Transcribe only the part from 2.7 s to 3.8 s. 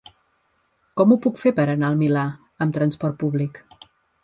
trasport públic?